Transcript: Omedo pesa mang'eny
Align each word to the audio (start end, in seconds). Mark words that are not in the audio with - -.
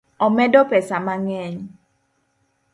Omedo 0.25 0.61
pesa 0.71 0.97
mang'eny 1.05 1.55